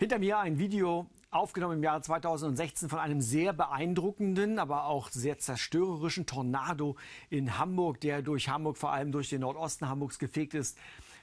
[0.00, 5.40] Hinter mir ein Video aufgenommen im Jahre 2016 von einem sehr beeindruckenden, aber auch sehr
[5.40, 6.94] zerstörerischen Tornado
[7.30, 10.78] in Hamburg, der durch Hamburg, vor allem durch den Nordosten Hamburgs gefegt ist.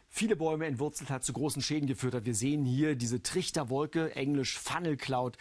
[0.10, 2.26] Viele Bäume entwurzelt hat, zu großen Schäden geführt hat.
[2.26, 5.38] Wir sehen hier diese Trichterwolke, englisch Funnel Cloud.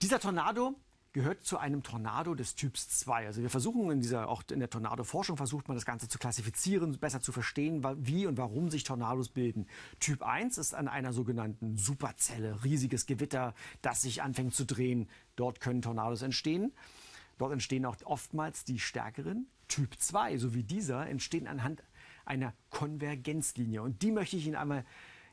[0.00, 0.74] Dieser Tornado
[1.12, 3.26] gehört zu einem Tornado des Typs 2.
[3.26, 6.98] Also wir versuchen in dieser, auch in der Tornado-Forschung versucht man das Ganze zu klassifizieren,
[6.98, 9.66] besser zu verstehen, wie und warum sich Tornados bilden.
[10.00, 15.08] Typ 1 ist an einer sogenannten Superzelle, riesiges Gewitter, das sich anfängt zu drehen.
[15.36, 16.72] Dort können Tornados entstehen.
[17.38, 19.46] Dort entstehen auch oftmals die stärkeren.
[19.68, 21.82] Typ 2, so wie dieser, entstehen anhand
[22.24, 23.82] einer Konvergenzlinie.
[23.82, 24.84] Und die möchte ich Ihnen einmal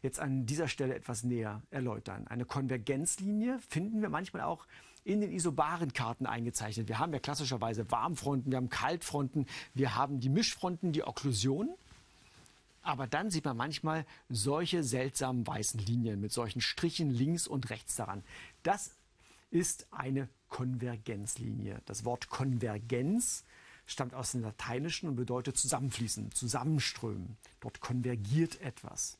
[0.01, 2.27] jetzt an dieser Stelle etwas näher erläutern.
[2.27, 4.67] Eine Konvergenzlinie finden wir manchmal auch
[5.05, 6.89] in den Isobaren-Karten eingezeichnet.
[6.89, 11.69] Wir haben ja klassischerweise Warmfronten, wir haben Kaltfronten, wir haben die Mischfronten, die Okklusion.
[12.81, 17.95] Aber dann sieht man manchmal solche seltsamen weißen Linien mit solchen Strichen links und rechts
[17.95, 18.23] daran.
[18.63, 18.91] Das
[19.51, 21.81] ist eine Konvergenzlinie.
[21.85, 23.43] Das Wort Konvergenz
[23.85, 27.37] stammt aus dem Lateinischen und bedeutet zusammenfließen, zusammenströmen.
[27.59, 29.17] Dort konvergiert etwas.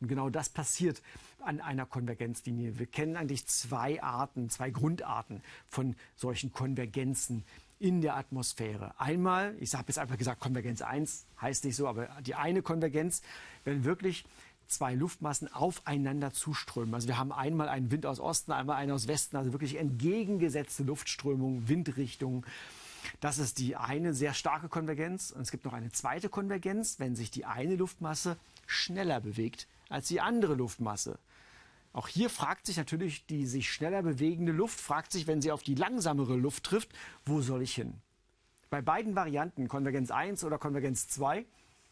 [0.00, 1.02] Und genau das passiert
[1.44, 2.78] an einer Konvergenzlinie.
[2.78, 7.44] Wir kennen eigentlich zwei Arten, zwei Grundarten von solchen Konvergenzen
[7.78, 8.92] in der Atmosphäre.
[8.98, 13.22] Einmal, ich habe jetzt einfach gesagt, Konvergenz 1 heißt nicht so, aber die eine Konvergenz,
[13.64, 14.24] wenn wirklich
[14.68, 16.94] zwei Luftmassen aufeinander zuströmen.
[16.94, 20.82] Also wir haben einmal einen Wind aus Osten, einmal einen aus Westen, also wirklich entgegengesetzte
[20.82, 22.44] Luftströmungen, Windrichtungen.
[23.20, 25.30] Das ist die eine sehr starke Konvergenz.
[25.30, 30.08] Und es gibt noch eine zweite Konvergenz, wenn sich die eine Luftmasse schneller bewegt als
[30.08, 31.18] die andere Luftmasse.
[31.92, 35.62] Auch hier fragt sich natürlich die sich schneller bewegende Luft, fragt sich, wenn sie auf
[35.62, 36.90] die langsamere Luft trifft,
[37.24, 37.94] wo soll ich hin?
[38.70, 41.46] Bei beiden Varianten, Konvergenz 1 oder Konvergenz 2,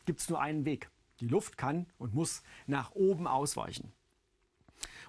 [0.05, 0.91] gibt es nur einen Weg.
[1.21, 3.93] Die Luft kann und muss nach oben ausweichen.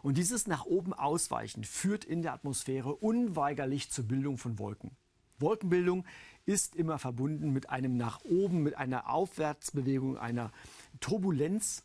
[0.01, 4.91] Und dieses nach oben ausweichen führt in der Atmosphäre unweigerlich zur Bildung von Wolken.
[5.39, 6.05] Wolkenbildung
[6.45, 10.51] ist immer verbunden mit einem nach oben, mit einer Aufwärtsbewegung, einer
[10.99, 11.83] Turbulenz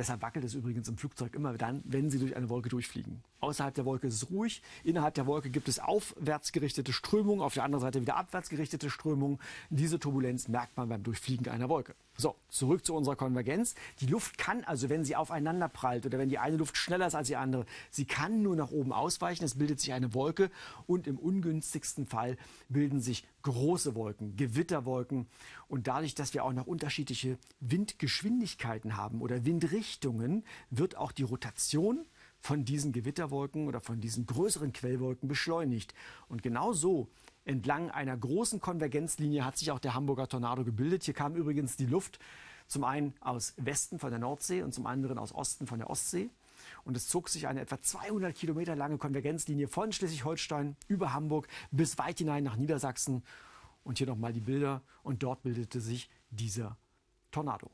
[0.00, 3.22] Deshalb wackelt es übrigens im Flugzeug immer dann, wenn Sie durch eine Wolke durchfliegen.
[3.40, 4.62] Außerhalb der Wolke ist es ruhig.
[4.84, 8.90] Innerhalb der Wolke gibt es aufwärts gerichtete Strömungen, auf der anderen Seite wieder abwärts gerichtete
[8.90, 9.38] Strömungen.
[9.70, 11.94] Diese Turbulenz merkt man beim Durchfliegen einer Wolke.
[12.18, 13.74] So, zurück zu unserer Konvergenz.
[14.00, 17.14] Die Luft kann also, wenn sie aufeinander prallt oder wenn die eine Luft schneller ist
[17.14, 19.42] als die andere, sie kann nur nach oben ausweichen.
[19.44, 20.50] Es bildet sich eine Wolke
[20.86, 22.36] und im ungünstigsten Fall
[22.68, 25.28] bilden sich große Wolken, Gewitterwolken.
[25.66, 32.04] Und dadurch, dass wir auch noch unterschiedliche Windgeschwindigkeiten haben oder Windrichtungen, wird auch die Rotation
[32.40, 35.94] von diesen Gewitterwolken oder von diesen größeren Quellwolken beschleunigt.
[36.28, 37.08] Und genau so
[37.44, 41.04] entlang einer großen Konvergenzlinie hat sich auch der Hamburger Tornado gebildet.
[41.04, 42.18] Hier kam übrigens die Luft
[42.66, 46.30] zum einen aus Westen von der Nordsee und zum anderen aus Osten von der Ostsee.
[46.84, 51.98] Und es zog sich eine etwa 200 Kilometer lange Konvergenzlinie von Schleswig-Holstein über Hamburg bis
[51.98, 53.22] weit hinein nach Niedersachsen.
[53.82, 54.82] Und hier nochmal die Bilder.
[55.02, 56.76] Und dort bildete sich dieser
[57.30, 57.70] Tornado.